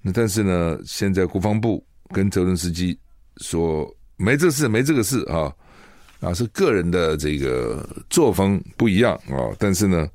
[0.02, 1.82] 那但是呢，现在国防部
[2.12, 2.98] 跟泽伦斯基
[3.38, 5.24] 说没这事，没这个事。
[5.30, 5.50] 啊，
[6.20, 9.14] 啊，是个人的这个作风不一样。
[9.30, 10.06] 啊，但是呢，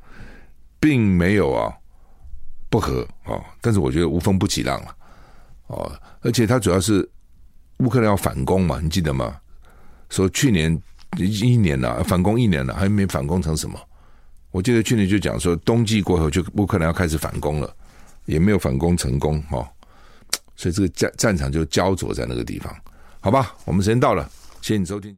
[0.81, 1.73] 并没有啊。
[2.69, 4.95] 不和哦，但是我觉得无风不起浪了
[5.67, 7.07] 哦，而且他主要是
[7.79, 9.35] 乌克兰要反攻嘛，你记得吗？
[10.09, 10.81] 说去年
[11.17, 13.77] 一年了，反攻一年了，还没反攻成什么？
[14.51, 17.73] 我记得去年就讲说冬季过后就乌克兰要开始反攻了，
[18.25, 19.67] 也没有反攻成功哦，
[20.57, 22.73] 所以这个战战场就焦灼在那个地方，
[23.21, 23.53] 好吧？
[23.63, 24.29] 我们时间到了，
[24.61, 25.09] 谢谢你收听。